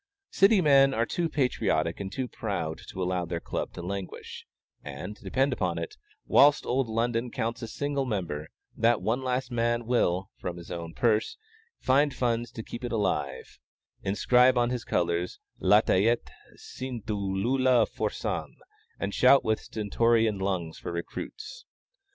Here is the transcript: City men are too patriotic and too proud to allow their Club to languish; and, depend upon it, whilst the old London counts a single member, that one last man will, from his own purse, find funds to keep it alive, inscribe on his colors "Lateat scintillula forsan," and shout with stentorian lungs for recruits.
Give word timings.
City 0.31 0.61
men 0.61 0.95
are 0.95 1.05
too 1.05 1.29
patriotic 1.29 1.99
and 1.99 2.11
too 2.11 2.27
proud 2.27 2.81
to 2.87 3.03
allow 3.03 3.23
their 3.23 3.39
Club 3.39 3.71
to 3.73 3.83
languish; 3.83 4.47
and, 4.83 5.13
depend 5.17 5.53
upon 5.53 5.77
it, 5.77 5.95
whilst 6.25 6.63
the 6.63 6.69
old 6.69 6.89
London 6.89 7.29
counts 7.29 7.61
a 7.61 7.67
single 7.67 8.05
member, 8.05 8.47
that 8.75 8.99
one 8.99 9.21
last 9.21 9.51
man 9.51 9.85
will, 9.85 10.31
from 10.39 10.57
his 10.57 10.71
own 10.71 10.95
purse, 10.95 11.37
find 11.77 12.15
funds 12.15 12.49
to 12.51 12.63
keep 12.63 12.83
it 12.83 12.91
alive, 12.91 13.59
inscribe 14.01 14.57
on 14.57 14.71
his 14.71 14.83
colors 14.83 15.39
"Lateat 15.59 16.31
scintillula 16.55 17.85
forsan," 17.85 18.55
and 18.99 19.13
shout 19.13 19.45
with 19.45 19.59
stentorian 19.59 20.39
lungs 20.39 20.79
for 20.79 20.91
recruits. 20.91 21.65